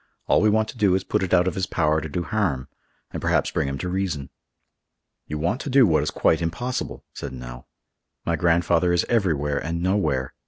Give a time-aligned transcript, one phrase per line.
[0.25, 2.23] All we want to do is to put it out of his power to do
[2.23, 2.67] harm,
[3.11, 4.31] and perhaps bring him to reason."
[5.27, 7.67] "You want to do what is quite impossible," said Nell.
[8.25, 10.33] "My grandfather is everywhere and nowhere.